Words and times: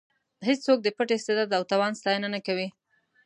هېڅوک 0.47 0.79
د 0.83 0.87
پټ 0.97 1.09
استعداد 1.15 1.51
او 1.57 1.63
توان 1.71 1.91
ستاینه 1.99 2.27
نه 2.35 2.39
کوي. 2.47 2.67